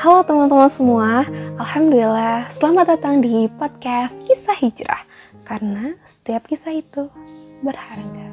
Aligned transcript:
Halo 0.00 0.24
teman-teman 0.24 0.72
semua, 0.72 1.28
Alhamdulillah 1.60 2.48
selamat 2.48 2.96
datang 2.96 3.20
di 3.20 3.44
podcast 3.60 4.16
Kisah 4.24 4.56
Hijrah. 4.56 5.04
Karena 5.44 5.92
setiap 6.08 6.48
kisah 6.48 6.72
itu 6.72 7.12
berharga. 7.60 8.32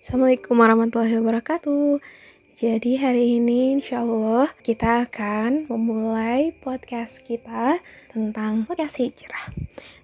Assalamualaikum 0.00 0.56
warahmatullahi 0.56 1.20
wabarakatuh 1.20 2.00
jadi 2.56 2.96
hari 2.96 3.36
ini 3.36 3.76
insya 3.76 4.00
Allah 4.00 4.48
kita 4.64 5.04
akan 5.04 5.68
memulai 5.68 6.56
podcast 6.56 7.20
kita 7.20 7.84
tentang 8.08 8.64
podcast 8.64 8.96
hijrah. 8.96 9.52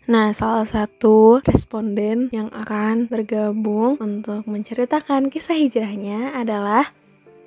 Nah, 0.04 0.36
salah 0.36 0.68
satu 0.68 1.40
responden 1.48 2.28
yang 2.28 2.52
akan 2.52 3.08
bergabung 3.08 3.96
untuk 4.04 4.44
menceritakan 4.44 5.32
kisah 5.32 5.56
hijrahnya 5.56 6.36
adalah 6.36 6.92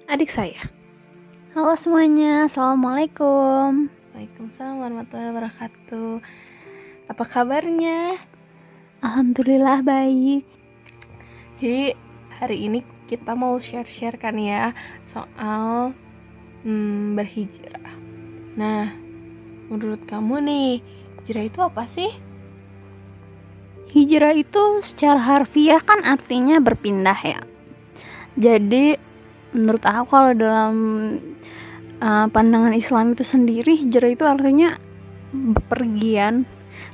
adik 0.09 0.33
saya. 0.33 0.73
Halo 1.53 1.77
semuanya, 1.77 2.49
Assalamualaikum. 2.49 3.93
Waalaikumsalam 4.17 4.81
warahmatullahi 4.81 5.29
wabarakatuh. 5.37 6.13
Apa 7.13 7.23
kabarnya? 7.29 8.25
Alhamdulillah 9.05 9.85
baik. 9.85 10.49
Jadi 11.61 11.93
hari 12.41 12.57
ini 12.65 12.94
kita 13.05 13.37
mau 13.37 13.57
share-share 13.61 14.17
kan 14.17 14.33
ya 14.37 14.73
soal 15.05 15.93
hmm, 16.65 17.13
berhijrah. 17.13 17.93
Nah, 18.57 18.89
menurut 19.69 20.01
kamu 20.09 20.41
nih, 20.41 20.71
hijrah 21.21 21.45
itu 21.45 21.59
apa 21.61 21.85
sih? 21.85 22.09
Hijrah 23.93 24.35
itu 24.35 24.81
secara 24.83 25.21
harfiah 25.21 25.79
kan 25.79 26.03
artinya 26.03 26.59
berpindah 26.59 27.19
ya. 27.21 27.39
Jadi 28.35 28.99
menurut 29.55 29.83
aku 29.87 30.03
kalau 30.11 30.31
dalam 30.35 30.75
uh, 32.03 32.27
pandangan 32.27 32.75
Islam 32.75 33.15
itu 33.15 33.23
sendiri 33.23 33.71
hijrah 33.79 34.11
itu 34.11 34.25
artinya 34.27 34.75
bepergian, 35.31 36.43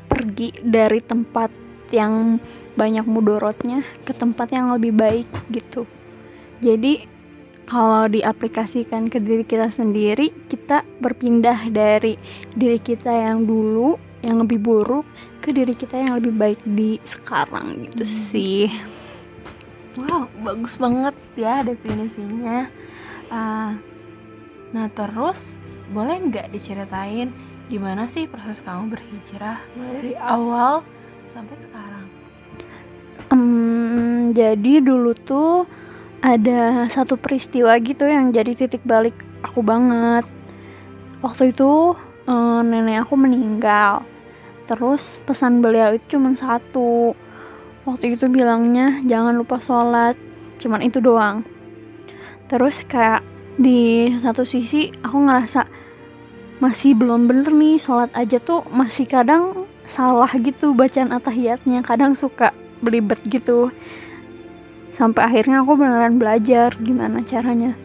pergi 0.06 0.54
dari 0.62 1.02
tempat 1.02 1.50
yang 1.89 2.38
banyak 2.78 3.04
mudorotnya 3.04 3.82
ke 4.06 4.14
tempat 4.14 4.54
yang 4.54 4.72
lebih 4.72 4.95
baik 4.95 5.28
gitu 5.52 5.89
jadi 6.62 7.09
kalau 7.66 8.06
diaplikasikan 8.12 9.09
ke 9.09 9.17
diri 9.17 9.42
kita 9.48 9.73
sendiri 9.73 10.30
kita 10.45 10.86
berpindah 11.02 11.67
dari 11.73 12.20
diri 12.54 12.78
kita 12.78 13.09
yang 13.09 13.50
dulu 13.50 13.98
yang 14.22 14.45
lebih 14.45 14.62
buruk 14.62 15.06
ke 15.42 15.50
diri 15.50 15.73
kita 15.73 15.98
yang 15.98 16.22
lebih 16.22 16.34
baik 16.38 16.62
di 16.62 17.02
sekarang 17.02 17.89
gitu 17.89 18.06
hmm. 18.06 18.14
sih. 18.14 18.70
Wow 19.98 20.30
bagus 20.45 20.78
banget 20.78 21.17
ya 21.34 21.66
definisinya. 21.66 22.70
Uh, 23.32 23.80
nah 24.72 24.88
terus 24.94 25.58
boleh 25.89 26.22
nggak 26.30 26.54
diceritain 26.54 27.34
gimana 27.67 28.06
sih 28.12 28.28
proses 28.28 28.59
kamu 28.62 28.95
berhijrah 29.00 29.64
mulai 29.80 29.92
dari 29.98 30.14
awal 30.20 30.86
sampai 31.34 31.56
sekarang? 31.64 32.06
Um, 33.32 34.36
jadi 34.36 34.84
dulu 34.84 35.16
tuh 35.16 35.64
ada 36.22 36.86
satu 36.94 37.17
peristiwa 37.17 37.73
gitu 37.81 38.05
yang 38.05 38.30
jadi 38.30 38.53
titik 38.53 38.86
balik 38.86 39.17
aku 39.41 39.66
banget. 39.66 40.25
Waktu 41.25 41.53
itu 41.53 41.97
uh, 42.30 42.61
nenek 42.61 43.05
aku 43.05 43.17
meninggal. 43.17 44.05
Terus 44.69 45.17
pesan 45.25 45.66
beliau 45.66 45.97
itu 45.97 46.17
cuma 46.17 46.38
satu. 46.38 47.17
Waktu 47.89 48.15
itu 48.15 48.30
bilangnya 48.30 49.02
jangan 49.10 49.33
lupa 49.33 49.58
sholat. 49.58 50.14
Cuman 50.61 50.86
itu 50.86 51.02
doang. 51.02 51.42
Terus 52.45 52.86
kayak 52.86 53.26
di 53.58 54.14
satu 54.21 54.45
sisi 54.45 54.93
aku 55.02 55.17
ngerasa 55.26 55.65
masih 56.61 56.93
belum 56.93 57.26
bener 57.26 57.49
nih 57.49 57.81
sholat 57.81 58.14
aja 58.14 58.37
tuh 58.37 58.61
masih 58.70 59.10
kadang 59.10 59.65
salah 59.89 60.30
gitu 60.37 60.77
bacaan 60.77 61.10
atahiyatnya 61.10 61.81
kadang 61.81 62.14
suka 62.14 62.54
belibet 62.86 63.17
gitu 63.26 63.73
sampai 64.92 65.22
akhirnya 65.28 65.64
aku 65.64 65.80
beneran 65.80 66.20
belajar 66.20 66.76
gimana 66.80 67.24
caranya 67.24 67.76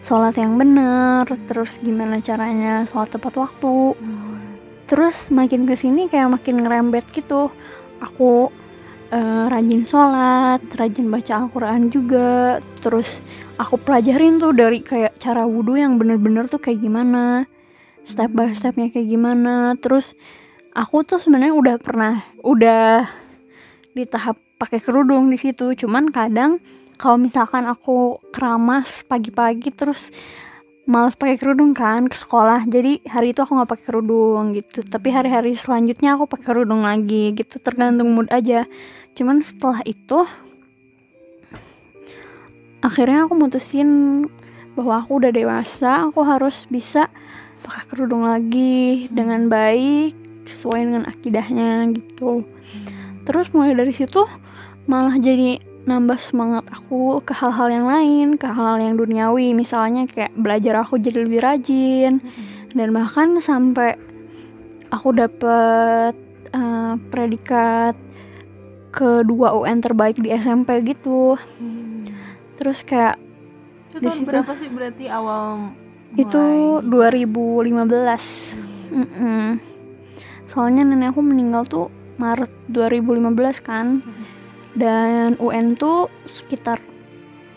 sholat 0.00 0.36
yang 0.40 0.56
bener 0.56 1.28
terus 1.44 1.80
gimana 1.80 2.20
caranya 2.24 2.84
sholat 2.88 3.12
tepat 3.12 3.36
waktu. 3.36 3.96
Terus 4.88 5.30
makin 5.30 5.70
ke 5.70 5.78
sini 5.78 6.10
kayak 6.10 6.40
makin 6.40 6.66
ngerembet 6.66 7.06
gitu. 7.14 7.52
Aku 8.00 8.50
uh, 9.12 9.44
rajin 9.46 9.86
sholat 9.86 10.60
rajin 10.74 11.06
baca 11.12 11.32
Al-Quran 11.46 11.92
juga. 11.92 12.58
Terus 12.82 13.22
aku 13.60 13.78
pelajarin 13.78 14.40
tuh 14.42 14.56
dari 14.56 14.82
kayak 14.82 15.20
cara 15.20 15.46
wudhu 15.46 15.78
yang 15.78 16.00
bener-bener 16.00 16.48
tuh 16.50 16.58
kayak 16.58 16.80
gimana 16.82 17.46
step 18.02 18.32
by 18.34 18.50
stepnya 18.56 18.90
kayak 18.90 19.06
gimana. 19.06 19.78
Terus 19.78 20.18
aku 20.74 21.06
tuh 21.06 21.22
sebenarnya 21.22 21.54
udah 21.54 21.76
pernah 21.78 22.26
udah 22.42 23.06
di 23.94 24.04
tahap 24.10 24.49
pakai 24.60 24.84
kerudung 24.84 25.32
di 25.32 25.40
situ. 25.40 25.72
Cuman 25.72 26.12
kadang 26.12 26.60
kalau 27.00 27.16
misalkan 27.16 27.64
aku 27.64 28.20
keramas 28.28 29.00
pagi-pagi 29.08 29.72
terus 29.72 30.12
males 30.84 31.16
pakai 31.16 31.40
kerudung 31.40 31.72
kan 31.72 32.04
ke 32.04 32.16
sekolah. 32.20 32.68
Jadi 32.68 33.00
hari 33.08 33.32
itu 33.32 33.40
aku 33.40 33.56
nggak 33.56 33.70
pakai 33.72 33.86
kerudung 33.88 34.52
gitu. 34.52 34.84
Tapi 34.84 35.08
hari-hari 35.08 35.56
selanjutnya 35.56 36.20
aku 36.20 36.28
pakai 36.28 36.52
kerudung 36.52 36.84
lagi 36.84 37.32
gitu. 37.32 37.56
Tergantung 37.56 38.12
mood 38.12 38.28
aja. 38.28 38.68
Cuman 39.16 39.40
setelah 39.40 39.80
itu 39.88 40.28
akhirnya 42.84 43.24
aku 43.24 43.32
mutusin 43.32 43.90
bahwa 44.76 45.04
aku 45.04 45.20
udah 45.20 45.32
dewasa 45.32 46.08
aku 46.08 46.24
harus 46.24 46.64
bisa 46.68 47.08
pakai 47.60 47.84
kerudung 47.92 48.24
lagi 48.24 49.08
dengan 49.12 49.52
baik 49.52 50.16
sesuai 50.48 50.80
dengan 50.88 51.04
akidahnya 51.04 51.92
gitu 51.92 52.48
terus 53.30 53.54
mulai 53.54 53.78
dari 53.78 53.94
situ 53.94 54.26
malah 54.90 55.16
jadi 55.16 55.62
nambah 55.86 56.18
semangat 56.18 56.66
aku 56.68 57.24
ke 57.24 57.32
hal-hal 57.32 57.72
yang 57.72 57.86
lain, 57.88 58.36
ke 58.36 58.44
hal-hal 58.44 58.82
yang 58.82 59.00
duniawi, 59.00 59.56
misalnya 59.56 60.04
kayak 60.04 60.34
belajar 60.36 60.84
aku 60.84 61.00
jadi 61.00 61.24
lebih 61.24 61.40
rajin, 61.40 62.20
mm-hmm. 62.20 62.76
dan 62.76 62.88
bahkan 62.92 63.32
sampai 63.40 63.96
aku 64.92 65.08
dapet 65.16 66.14
uh, 66.52 67.00
predikat 67.08 67.96
kedua 68.92 69.56
UN 69.56 69.80
terbaik 69.80 70.18
di 70.18 70.34
SMP 70.34 70.82
gitu. 70.82 71.38
Hmm. 71.38 72.10
Terus 72.58 72.82
kayak 72.82 73.30
itu 73.90 74.06
tahun 74.06 74.18
situ, 74.22 74.30
berapa 74.30 74.52
sih 74.54 74.70
berarti 74.70 75.04
awal 75.10 75.74
itu 76.14 76.42
2015 76.86 76.90
hmm. 76.90 77.86
mm 78.90 79.06
-mm. 79.06 79.46
soalnya 80.46 80.82
nenek 80.86 81.14
aku 81.14 81.22
meninggal 81.22 81.62
tuh 81.66 81.90
Maret 82.20 82.52
2015 82.68 83.64
kan. 83.64 84.04
Hmm 84.04 84.40
dan 84.74 85.34
UN 85.42 85.74
tuh 85.74 86.10
sekitar 86.26 86.78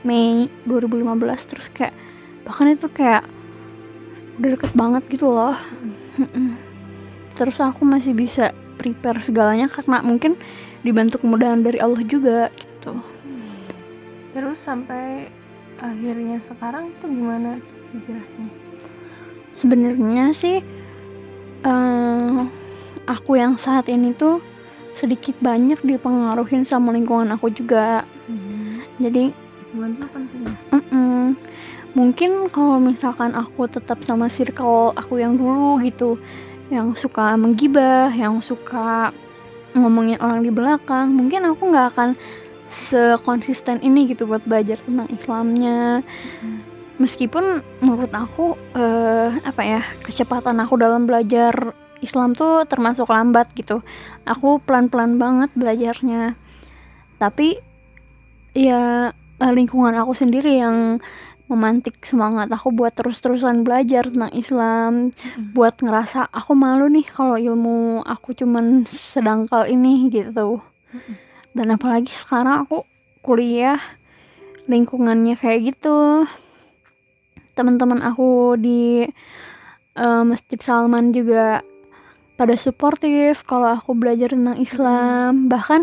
Mei 0.03 0.49
2015 0.67 1.49
terus 1.49 1.67
kayak 1.71 1.95
bahkan 2.43 2.67
itu 2.67 2.91
kayak 2.91 3.23
udah 4.41 4.49
deket 4.57 4.71
banget 4.73 5.03
gitu 5.07 5.31
loh. 5.31 5.55
Terus 7.37 7.57
aku 7.63 7.87
masih 7.87 8.13
bisa 8.13 8.51
prepare 8.77 9.17
segalanya 9.23 9.71
karena 9.71 10.03
mungkin 10.03 10.35
dibantu 10.83 11.23
kemudahan 11.23 11.63
dari 11.63 11.79
Allah 11.79 12.03
juga 12.03 12.51
gitu. 12.53 12.99
Terus 14.35 14.59
sampai 14.59 15.29
akhirnya 15.79 16.41
sekarang 16.43 16.91
tuh 16.99 17.07
gimana 17.07 17.61
hijrahnya? 17.95 18.49
Sebenarnya 19.53 20.33
sih 20.35 20.59
uh, 21.63 22.43
aku 23.07 23.39
yang 23.39 23.55
saat 23.55 23.87
ini 23.87 24.11
tuh 24.11 24.41
sedikit 24.93 25.35
banyak 25.41 25.81
dipengaruhin 25.81 26.63
sama 26.63 26.93
lingkungan 26.93 27.33
aku 27.33 27.49
juga 27.49 28.05
hmm. 28.29 29.01
jadi 29.01 29.33
lingkungan 29.73 30.05
penting 30.05 30.43
mm 30.69 30.81
-mm. 30.85 31.21
mungkin 31.97 32.31
kalau 32.53 32.77
misalkan 32.77 33.33
aku 33.33 33.65
tetap 33.65 34.05
sama 34.05 34.29
circle 34.29 34.93
aku 34.93 35.17
yang 35.17 35.33
dulu 35.33 35.81
gitu 35.81 36.21
yang 36.69 36.93
suka 36.93 37.33
menggibah 37.33 38.13
yang 38.13 38.37
suka 38.37 39.09
ngomongin 39.73 40.21
orang 40.21 40.45
di 40.45 40.53
belakang 40.53 41.09
mungkin 41.09 41.49
aku 41.49 41.73
nggak 41.73 41.87
akan 41.97 42.09
sekonsisten 42.69 43.81
ini 43.81 44.09
gitu 44.09 44.25
buat 44.29 44.45
belajar 44.45 44.77
tentang 44.81 45.09
Islamnya 45.09 46.05
hmm. 46.41 46.59
meskipun 47.01 47.61
menurut 47.81 48.13
aku 48.13 48.57
uh, 48.77 49.33
apa 49.41 49.61
ya 49.61 49.81
kecepatan 50.05 50.61
aku 50.61 50.77
dalam 50.77 51.09
belajar 51.09 51.73
Islam 52.03 52.35
tuh 52.35 52.67
termasuk 52.67 53.07
lambat 53.07 53.55
gitu. 53.55 53.79
Aku 54.27 54.59
pelan-pelan 54.61 55.17
banget 55.17 55.49
belajarnya. 55.55 56.35
Tapi 57.17 57.57
ya 58.53 59.09
eh, 59.15 59.53
lingkungan 59.55 59.95
aku 59.97 60.13
sendiri 60.13 60.59
yang 60.59 61.01
memantik 61.51 61.99
semangat 62.01 62.47
aku 62.49 62.71
buat 62.71 62.95
terus-terusan 62.95 63.67
belajar 63.67 64.07
tentang 64.07 64.31
Islam 64.31 65.11
buat 65.51 65.75
ngerasa 65.83 66.31
aku 66.31 66.55
malu 66.55 66.87
nih 66.87 67.03
kalau 67.03 67.35
ilmu 67.35 68.01
aku 68.07 68.31
cuman 68.33 68.87
sedangkal 68.87 69.67
ini 69.67 70.07
gitu. 70.07 70.63
Dan 71.53 71.75
apalagi 71.75 72.15
sekarang 72.15 72.65
aku 72.65 72.87
kuliah 73.21 73.77
lingkungannya 74.65 75.35
kayak 75.35 75.75
gitu. 75.75 76.25
Teman-teman 77.53 78.01
aku 78.01 78.57
di 78.57 79.05
uh, 79.99 80.23
Masjid 80.25 80.57
Salman 80.57 81.13
juga 81.13 81.61
pada 82.33 82.55
suportif 82.57 83.45
kalau 83.45 83.69
aku 83.77 83.93
belajar 83.93 84.33
tentang 84.33 84.57
Islam. 84.57 85.47
Bahkan 85.47 85.81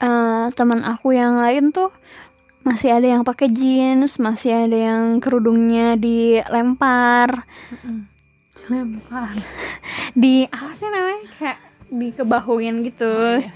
uh, 0.00 0.46
teman 0.52 0.80
aku 0.84 1.16
yang 1.16 1.40
lain 1.40 1.70
tuh 1.70 1.92
masih 2.64 2.96
ada 2.96 3.04
yang 3.04 3.22
pakai 3.28 3.52
jeans 3.52 4.16
masih 4.16 4.64
ada 4.64 4.76
yang 4.76 5.20
kerudungnya 5.20 6.00
dilempar. 6.00 7.44
Lempar 8.72 9.36
di 10.22 10.48
apa 10.48 10.72
sih 10.72 10.88
namanya 10.88 11.28
kayak 11.36 11.58
dikebahuin 11.92 12.80
gitu. 12.88 13.12
Oh, 13.12 13.36
iya. 13.36 13.52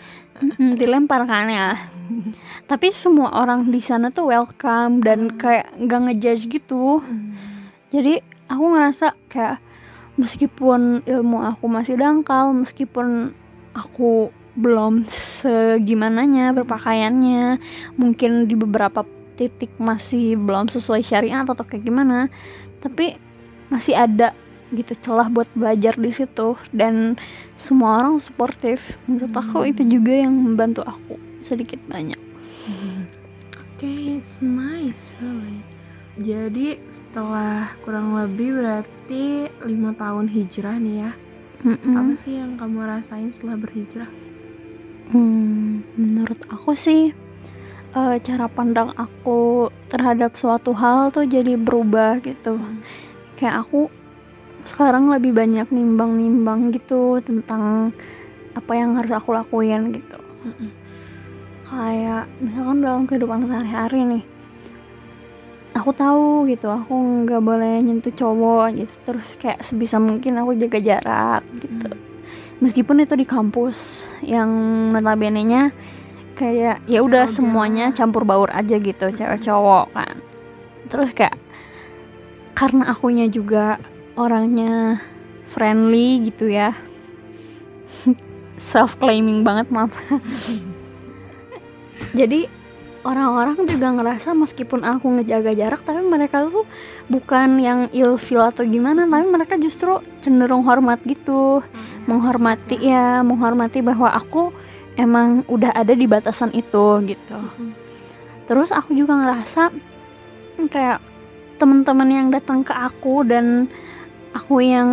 dilempar 0.77 1.25
kan 1.25 1.49
ya. 1.49 1.89
Tapi 2.71 2.93
semua 2.93 3.33
orang 3.33 3.73
di 3.73 3.81
sana 3.81 4.13
tuh 4.13 4.29
welcome 4.29 5.01
dan 5.01 5.33
hmm. 5.33 5.37
kayak 5.41 5.67
nggak 5.81 6.01
ngejudge 6.05 6.45
gitu. 6.53 7.01
Hmm. 7.01 7.33
jadi 7.89 8.21
aku 8.53 8.65
ngerasa 8.77 9.17
kayak 9.33 9.65
meskipun 10.19 11.06
ilmu 11.06 11.38
aku 11.47 11.70
masih 11.70 11.94
dangkal 11.94 12.53
meskipun 12.53 13.32
aku 13.73 14.35
belum 14.59 15.06
segimananya 15.06 16.50
berpakaiannya 16.50 17.62
mungkin 17.94 18.50
di 18.50 18.59
beberapa 18.59 19.06
titik 19.38 19.70
masih 19.79 20.35
belum 20.35 20.67
sesuai 20.67 21.06
syariat 21.06 21.47
atau 21.47 21.62
kayak 21.62 21.87
gimana 21.87 22.26
tapi 22.82 23.15
masih 23.70 23.94
ada 23.94 24.35
gitu 24.73 24.93
celah 25.00 25.32
buat 25.32 25.49
belajar 25.56 25.97
di 25.97 26.12
situ. 26.12 26.56
Dan 26.75 27.17
semua 27.56 28.00
orang 28.05 28.20
suportif 28.20 29.00
menurut 29.09 29.32
aku 29.32 29.65
itu 29.69 29.82
hmm. 29.85 29.93
juga 29.93 30.12
yang 30.12 30.35
membantu 30.35 30.85
aku 30.85 31.17
sedikit 31.44 31.81
banyak. 31.88 32.20
Oke 33.79 33.87
okay, 33.87 34.20
it's 34.20 34.43
nice 34.43 35.15
really 35.23 35.78
jadi 36.19 36.82
setelah 36.91 37.73
kurang 37.87 38.19
lebih 38.19 38.59
berarti 38.59 39.49
lima 39.62 39.94
tahun 39.94 40.26
hijrah 40.26 40.76
nih 40.82 40.97
ya 41.06 41.11
mm 41.62 41.76
-mm. 41.79 41.94
apa 41.94 42.12
sih 42.19 42.35
yang 42.37 42.59
kamu 42.59 42.85
rasain 42.85 43.31
setelah 43.31 43.56
berhijrah 43.56 44.11
Hmm, 45.09 45.88
menurut 45.97 46.37
aku 46.53 46.76
sih 46.76 47.17
uh, 47.97 48.20
cara 48.20 48.44
pandang 48.44 48.93
aku 48.93 49.73
terhadap 49.88 50.37
suatu 50.37 50.76
hal 50.76 51.09
tuh 51.09 51.25
jadi 51.25 51.56
berubah 51.56 52.20
gitu. 52.20 52.61
Hmm. 52.61 52.85
Kayak 53.41 53.65
aku 53.65 53.88
sekarang 54.69 55.09
lebih 55.09 55.32
banyak 55.32 55.65
nimbang-nimbang 55.73 56.76
gitu 56.76 57.25
tentang 57.25 57.97
apa 58.53 58.73
yang 58.76 59.00
harus 59.00 59.17
aku 59.17 59.32
lakuin 59.32 59.97
gitu. 59.97 60.20
Hmm. 60.44 60.70
Kayak 61.73 62.29
misalkan 62.44 62.79
dalam 62.85 63.03
kehidupan 63.09 63.49
sehari-hari 63.49 64.00
nih, 64.05 64.25
aku 65.79 65.95
tahu 65.95 66.51
gitu 66.51 66.67
aku 66.67 66.93
nggak 67.25 67.41
boleh 67.41 67.79
nyentuh 67.81 68.13
cowok 68.13 68.75
gitu. 68.75 68.95
Terus 69.07 69.29
kayak 69.39 69.63
sebisa 69.63 70.03
mungkin 70.03 70.37
aku 70.43 70.59
jaga 70.59 70.79
jarak 70.83 71.43
gitu. 71.63 71.89
Hmm. 71.89 72.07
Meskipun 72.59 73.07
itu 73.07 73.15
di 73.15 73.23
kampus 73.23 74.03
yang 74.27 74.51
notabene 74.91 75.47
nya 75.47 75.63
kayak 76.35 76.83
ya 76.87 77.03
udah 77.03 77.27
semuanya 77.31 77.95
campur 77.95 78.23
baur 78.23 78.51
aja 78.51 78.79
gitu 78.79 79.07
cewek 79.11 79.43
cowok 79.43 79.95
kan. 79.95 80.15
Terus 80.91 81.11
kayak 81.15 81.39
karena 82.59 82.91
akunya 82.91 83.31
juga 83.31 83.79
orangnya 84.19 84.99
friendly 85.47 86.19
gitu 86.27 86.51
ya. 86.51 86.75
Self 88.59 88.99
claiming 88.99 89.47
banget 89.47 89.71
maaf. 89.71 89.95
Jadi 92.19 92.57
orang-orang 93.08 93.64
juga 93.64 93.88
ngerasa 93.96 94.37
meskipun 94.37 94.84
aku 94.84 95.08
ngejaga 95.16 95.56
jarak 95.56 95.81
tapi 95.81 96.05
mereka 96.05 96.44
tuh 96.44 96.69
bukan 97.08 97.56
yang 97.56 97.81
ilfil 97.88 98.44
atau 98.44 98.69
gimana 98.69 99.08
tapi 99.08 99.25
mereka 99.25 99.56
justru 99.56 100.05
cenderung 100.20 100.69
hormat 100.69 101.00
gitu. 101.08 101.64
Hmm, 101.64 102.05
menghormati 102.05 102.76
ya 102.84 103.25
menghormati 103.25 103.81
bahwa 103.81 104.12
aku 104.12 104.52
emang 105.00 105.49
udah 105.49 105.72
ada 105.72 105.96
di 105.96 106.05
batasan 106.05 106.52
itu 106.52 107.00
gitu. 107.08 107.38
Hmm. 107.38 107.72
terus 108.49 108.72
aku 108.72 108.96
juga 108.96 109.12
ngerasa 109.12 109.72
kayak 110.72 111.05
teman-teman 111.60 112.08
yang 112.08 112.28
datang 112.32 112.64
ke 112.64 112.72
aku 112.72 113.25
dan 113.28 113.69
aku 114.32 114.64
yang 114.64 114.88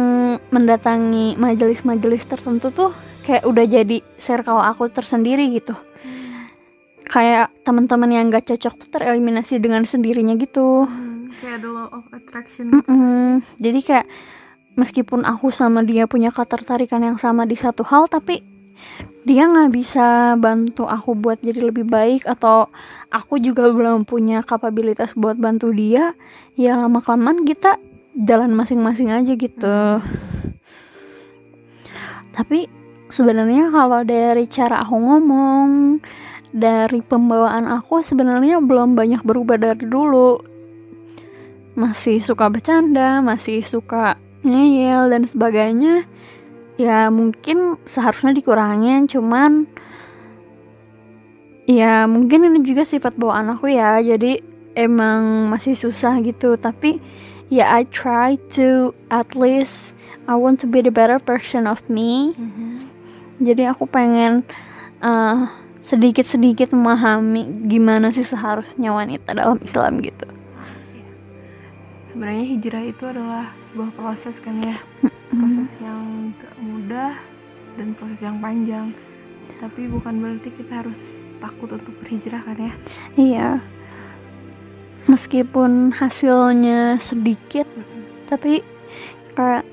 mendatangi 0.51 1.39
majelis-majelis 1.39 2.27
tertentu 2.27 2.71
tuh 2.71 2.91
kayak 3.23 3.47
udah 3.47 3.65
jadi 3.65 3.97
circle 4.19 4.59
aku 4.59 4.91
tersendiri 4.91 5.49
gitu 5.55 5.73
kayak 7.15 7.47
teman-teman 7.63 8.11
yang 8.11 8.27
gak 8.27 8.51
cocok 8.51 8.75
tuh 8.75 8.89
tereliminasi 8.91 9.63
dengan 9.63 9.87
sendirinya 9.87 10.35
gitu 10.35 10.83
hmm, 10.83 11.31
kayak 11.39 11.63
ada 11.63 11.67
law 11.71 11.87
of 11.95 12.03
attraction 12.11 12.75
gitu 12.75 12.91
mm 12.91 12.99
-mm. 12.99 13.31
jadi 13.55 13.79
kayak 13.79 14.07
meskipun 14.75 15.23
aku 15.23 15.47
sama 15.47 15.79
dia 15.87 16.11
punya 16.11 16.35
ketertarikan 16.35 16.99
yang 17.07 17.15
sama 17.15 17.47
di 17.47 17.55
satu 17.55 17.87
hal 17.87 18.11
tapi 18.11 18.43
dia 19.23 19.47
nggak 19.47 19.71
bisa 19.71 20.35
bantu 20.35 20.83
aku 20.91 21.15
buat 21.15 21.39
jadi 21.39 21.71
lebih 21.71 21.87
baik 21.87 22.27
atau 22.27 22.67
aku 23.07 23.39
juga 23.39 23.71
belum 23.71 24.03
punya 24.03 24.43
kapabilitas 24.43 25.15
buat 25.15 25.39
bantu 25.39 25.71
dia 25.71 26.11
ya 26.59 26.75
lama 26.75 26.99
kelamaan 26.99 27.47
kita 27.47 27.79
jalan 28.19 28.51
masing-masing 28.51 29.15
aja 29.15 29.31
gitu 29.39 30.03
hmm. 30.03 30.51
tapi 32.35 32.67
sebenarnya 33.07 33.71
kalau 33.71 34.03
dari 34.03 34.43
cara 34.51 34.83
aku 34.83 34.99
ngomong 34.99 36.03
dari 36.55 37.03
pembawaan 37.03 37.67
aku 37.67 37.99
sebenarnya 37.99 38.63
belum 38.63 38.95
banyak 38.95 39.27
berubah 39.27 39.59
dari 39.59 39.83
dulu. 39.83 40.39
Masih 41.75 42.23
suka 42.23 42.47
bercanda 42.47 43.19
masih 43.19 43.59
suka 43.59 44.15
ngeyel 44.47 45.11
dan 45.11 45.27
sebagainya. 45.27 46.07
Ya 46.79 47.11
mungkin 47.11 47.75
seharusnya 47.83 48.31
dikurangin 48.31 49.11
cuman 49.11 49.67
ya 51.67 52.07
mungkin 52.07 52.47
ini 52.47 52.63
juga 52.63 52.87
sifat 52.87 53.19
bawaan 53.19 53.51
aku 53.51 53.75
ya. 53.75 53.99
Jadi 53.99 54.39
emang 54.79 55.51
masih 55.51 55.75
susah 55.75 56.23
gitu. 56.23 56.55
Tapi 56.55 57.03
ya 57.51 57.67
I 57.67 57.83
try 57.91 58.39
to 58.55 58.95
at 59.11 59.35
least 59.35 59.91
I 60.31 60.39
want 60.39 60.63
to 60.63 60.71
be 60.71 60.79
the 60.79 60.89
better 60.89 61.19
version 61.19 61.67
of 61.67 61.83
me. 61.91 62.31
Mm 62.31 62.47
-hmm. 62.49 62.73
jadi 63.43 63.75
aku 63.75 63.83
pengen 63.91 64.47
uh, 65.03 65.51
sedikit-sedikit 65.85 66.73
memahami 66.73 67.69
gimana 67.69 68.09
sih 68.09 68.25
seharusnya 68.25 68.89
wanita 68.89 69.37
dalam 69.37 69.61
Islam 69.61 70.01
gitu. 70.01 70.25
Sebenarnya 72.09 72.45
hijrah 72.57 72.83
itu 72.89 73.03
adalah 73.05 73.53
sebuah 73.69 73.91
proses 73.93 74.41
kan 74.41 74.57
ya, 74.63 74.81
proses 75.29 75.77
yang 75.77 76.31
gak 76.41 76.55
mudah 76.57 77.13
dan 77.77 77.93
proses 77.93 78.19
yang 78.25 78.41
panjang. 78.41 78.95
Tapi 79.61 79.85
bukan 79.85 80.19
berarti 80.19 80.49
kita 80.49 80.81
harus 80.81 81.29
takut 81.37 81.69
untuk 81.69 81.93
berhijrah 82.01 82.41
kan 82.41 82.57
ya? 82.57 82.73
Iya. 83.13 83.49
Meskipun 85.05 85.93
hasilnya 86.01 86.97
sedikit, 86.97 87.69
tapi 88.25 88.65
kayak 89.37 89.67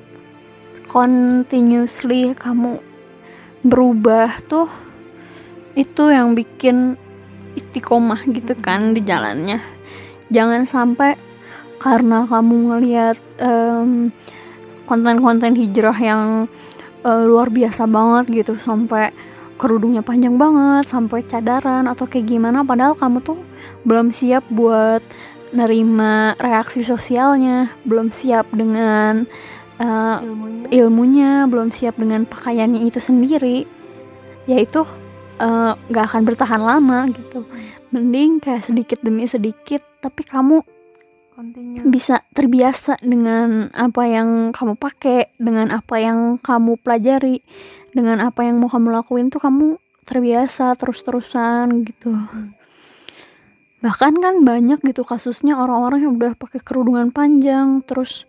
continuously 0.92 2.36
kamu 2.36 2.84
berubah 3.64 4.44
tuh 4.44 4.68
itu 5.72 6.12
yang 6.12 6.36
bikin 6.36 7.00
istiqomah 7.56 8.24
gitu 8.28 8.56
kan 8.60 8.96
di 8.96 9.00
jalannya 9.04 9.60
jangan 10.32 10.64
sampai 10.64 11.16
karena 11.82 12.24
kamu 12.30 12.56
ngelihat 12.72 13.18
um, 13.42 14.14
konten-konten 14.86 15.58
hijrah 15.58 15.96
yang 15.98 16.22
uh, 17.02 17.22
luar 17.26 17.50
biasa 17.50 17.84
banget 17.90 18.44
gitu 18.44 18.54
sampai 18.56 19.10
kerudungnya 19.58 20.02
panjang 20.02 20.38
banget 20.38 20.90
sampai 20.90 21.22
cadaran 21.26 21.86
atau 21.86 22.06
kayak 22.08 22.30
gimana 22.30 22.66
padahal 22.66 22.98
kamu 22.98 23.22
tuh 23.22 23.38
belum 23.86 24.10
siap 24.10 24.46
buat 24.50 25.02
nerima 25.52 26.32
reaksi 26.40 26.80
sosialnya 26.80 27.68
belum 27.84 28.08
siap 28.08 28.48
dengan 28.50 29.28
uh, 29.78 30.18
ilmunya. 30.24 30.66
ilmunya 30.72 31.32
belum 31.46 31.68
siap 31.70 32.00
dengan 32.00 32.24
pakaiannya 32.24 32.88
itu 32.88 32.98
sendiri 32.98 33.68
yaitu 34.48 34.82
nggak 35.90 36.04
uh, 36.04 36.08
akan 36.12 36.22
bertahan 36.22 36.62
lama 36.62 37.10
gitu 37.10 37.42
mending 37.90 38.38
kayak 38.38 38.64
sedikit 38.64 38.98
demi 39.02 39.26
sedikit 39.26 39.82
tapi 40.00 40.22
kamu 40.24 40.62
Continue. 41.32 41.88
bisa 41.88 42.22
terbiasa 42.36 43.00
dengan 43.02 43.72
apa 43.72 44.04
yang 44.04 44.52
kamu 44.52 44.76
pakai 44.76 45.32
dengan 45.40 45.72
apa 45.72 45.96
yang 45.98 46.38
kamu 46.38 46.78
pelajari 46.80 47.42
dengan 47.92 48.22
apa 48.22 48.46
yang 48.46 48.62
mau 48.62 48.70
kamu 48.70 48.88
lakuin 48.92 49.28
tuh 49.28 49.42
kamu 49.42 49.76
terbiasa 50.06 50.72
terus-terusan 50.76 51.88
gitu 51.88 52.12
hmm. 52.12 52.52
bahkan 53.82 54.14
kan 54.20 54.44
banyak 54.46 54.78
gitu 54.84 55.02
kasusnya 55.02 55.58
orang-orang 55.58 56.06
yang 56.06 56.14
udah 56.16 56.32
pakai 56.36 56.60
kerudungan 56.62 57.10
panjang 57.10 57.82
terus 57.84 58.28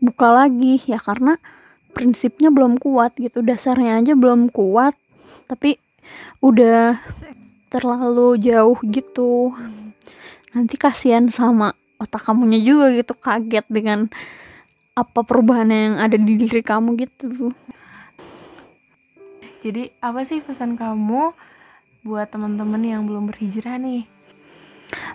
buka 0.00 0.32
lagi 0.32 0.80
ya 0.88 0.96
karena 0.98 1.36
prinsipnya 1.92 2.48
belum 2.48 2.80
kuat 2.80 3.18
gitu 3.20 3.44
dasarnya 3.44 4.00
aja 4.00 4.12
belum 4.16 4.48
kuat 4.48 4.96
tapi 5.50 5.76
udah 6.42 6.98
terlalu 7.68 8.38
jauh 8.40 8.78
gitu. 8.86 9.54
Nanti 10.54 10.74
kasihan 10.74 11.30
sama 11.30 11.74
otak 12.00 12.26
kamunya 12.26 12.58
juga 12.58 12.90
gitu 12.96 13.14
kaget 13.14 13.66
dengan 13.70 14.10
apa 14.98 15.22
perubahan 15.22 15.70
yang 15.70 15.96
ada 16.00 16.16
di 16.18 16.34
diri 16.36 16.62
kamu 16.64 16.98
gitu. 16.98 17.52
Jadi 19.60 19.92
apa 20.00 20.24
sih 20.24 20.40
pesan 20.40 20.74
kamu 20.74 21.36
buat 22.00 22.32
teman-teman 22.32 22.80
yang 22.80 23.04
belum 23.04 23.28
berhijrah 23.28 23.76
nih? 23.76 24.08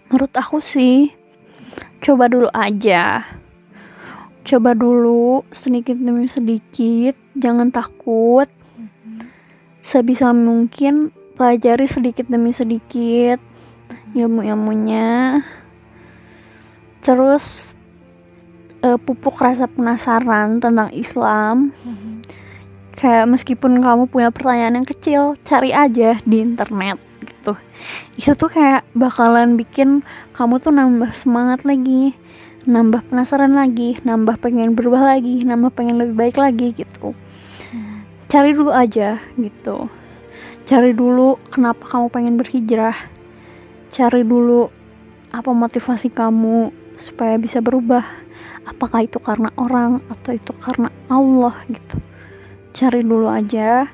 menurut 0.10 0.34
aku 0.38 0.62
sih 0.62 1.12
coba 2.02 2.30
dulu 2.30 2.50
aja. 2.54 3.26
Coba 4.46 4.78
dulu 4.78 5.42
sedikit 5.50 5.98
demi 5.98 6.30
sedikit 6.30 7.18
jangan 7.34 7.74
takut 7.74 8.46
sebisa 9.86 10.34
mungkin 10.34 11.14
pelajari 11.38 11.86
sedikit 11.86 12.26
demi 12.26 12.50
sedikit 12.50 13.38
ilmu-ilmunya. 14.18 15.46
Terus 17.06 17.78
uh, 18.82 18.98
pupuk 18.98 19.38
rasa 19.38 19.70
penasaran 19.70 20.58
tentang 20.58 20.90
Islam. 20.90 21.70
Kayak 22.98 23.30
meskipun 23.30 23.78
kamu 23.78 24.10
punya 24.10 24.34
pertanyaan 24.34 24.82
yang 24.82 24.88
kecil 24.90 25.22
cari 25.46 25.70
aja 25.70 26.18
di 26.26 26.42
internet 26.42 26.98
gitu. 27.22 27.54
Itu 28.18 28.34
tuh 28.34 28.50
kayak 28.50 28.90
bakalan 28.98 29.54
bikin 29.54 30.02
kamu 30.34 30.58
tuh 30.58 30.74
nambah 30.74 31.14
semangat 31.14 31.62
lagi 31.62 32.18
nambah 32.66 33.14
penasaran 33.14 33.54
lagi 33.54 33.94
nambah 34.02 34.42
pengen 34.42 34.74
berubah 34.74 35.14
lagi 35.14 35.46
nambah 35.46 35.70
pengen 35.70 36.02
lebih 36.02 36.18
baik 36.18 36.38
lagi 36.42 36.74
gitu 36.74 37.14
cari 38.36 38.52
dulu 38.52 38.68
aja 38.68 39.24
gitu. 39.40 39.88
Cari 40.68 40.92
dulu 40.92 41.40
kenapa 41.48 41.88
kamu 41.88 42.12
pengen 42.12 42.36
berhijrah. 42.36 43.08
Cari 43.96 44.28
dulu 44.28 44.68
apa 45.32 45.56
motivasi 45.56 46.12
kamu 46.12 46.76
supaya 47.00 47.40
bisa 47.40 47.64
berubah. 47.64 48.04
Apakah 48.68 49.08
itu 49.08 49.24
karena 49.24 49.56
orang 49.56 50.04
atau 50.12 50.36
itu 50.36 50.52
karena 50.52 50.92
Allah 51.08 51.56
gitu. 51.72 51.96
Cari 52.76 53.08
dulu 53.08 53.32
aja. 53.32 53.88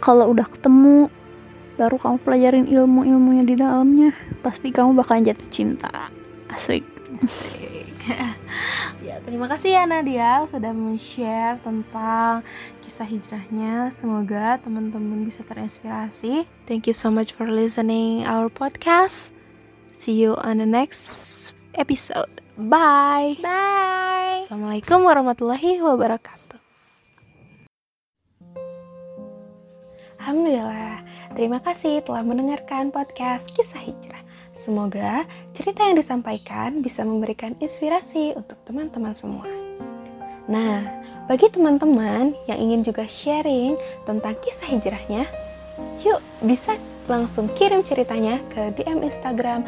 Kalau 0.00 0.32
udah 0.32 0.48
ketemu 0.48 1.12
baru 1.76 2.00
kamu 2.00 2.16
pelajarin 2.24 2.66
ilmu-ilmunya 2.72 3.44
di 3.44 3.54
dalamnya 3.60 4.16
pasti 4.40 4.72
kamu 4.72 4.96
bakalan 4.96 5.28
jatuh 5.28 5.48
cinta. 5.52 6.08
Asik 6.48 6.88
ya 9.06 9.22
terima 9.22 9.46
kasih 9.46 9.78
ya 9.78 9.82
Nadia 9.86 10.42
sudah 10.50 10.74
men-share 10.74 11.58
tentang 11.62 12.42
kisah 12.82 13.06
hijrahnya. 13.06 13.88
Semoga 13.94 14.58
teman-teman 14.58 15.22
bisa 15.22 15.46
terinspirasi. 15.46 16.44
Thank 16.66 16.90
you 16.90 16.94
so 16.96 17.08
much 17.08 17.30
for 17.34 17.46
listening 17.46 18.26
our 18.26 18.50
podcast. 18.50 19.30
See 19.94 20.18
you 20.18 20.34
on 20.34 20.58
the 20.58 20.66
next 20.66 21.54
episode. 21.78 22.42
Bye. 22.58 23.38
Bye. 23.38 24.44
Assalamualaikum 24.44 25.06
warahmatullahi 25.06 25.78
wabarakatuh. 25.78 26.60
Alhamdulillah. 30.22 31.02
Terima 31.34 31.58
kasih 31.64 32.04
telah 32.04 32.22
mendengarkan 32.22 32.92
podcast 32.92 33.48
Kisah 33.56 33.80
Hijrah. 33.80 34.22
Semoga 34.52 35.24
cerita 35.56 35.84
yang 35.88 35.96
disampaikan 35.96 36.84
bisa 36.84 37.02
memberikan 37.02 37.56
inspirasi 37.58 38.36
untuk 38.36 38.60
teman-teman 38.68 39.16
semua. 39.16 39.48
Nah, 40.50 40.84
bagi 41.30 41.48
teman-teman 41.48 42.36
yang 42.50 42.58
ingin 42.58 42.82
juga 42.84 43.08
sharing 43.08 43.78
tentang 44.04 44.36
kisah 44.44 44.68
hijrahnya, 44.68 45.24
yuk 46.04 46.20
bisa 46.44 46.76
langsung 47.06 47.48
kirim 47.56 47.80
ceritanya 47.86 48.42
ke 48.52 48.74
DM 48.76 49.06
Instagram. 49.06 49.64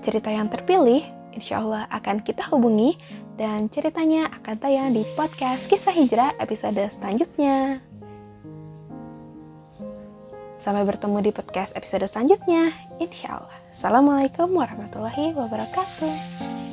Cerita 0.00 0.32
yang 0.32 0.48
terpilih 0.48 1.04
insya 1.36 1.60
Allah 1.62 1.86
akan 1.92 2.24
kita 2.24 2.48
hubungi 2.50 2.96
dan 3.38 3.70
ceritanya 3.70 4.28
akan 4.40 4.56
tayang 4.58 4.90
di 4.92 5.06
podcast 5.14 5.64
Kisah 5.68 5.94
Hijrah 5.94 6.36
episode 6.40 6.80
selanjutnya. 6.98 7.89
Sampai 10.60 10.84
bertemu 10.84 11.24
di 11.24 11.30
podcast 11.32 11.72
episode 11.72 12.04
selanjutnya, 12.04 12.76
insya 13.00 13.40
Allah. 13.40 13.56
Assalamualaikum 13.72 14.52
warahmatullahi 14.52 15.32
wabarakatuh. 15.32 16.69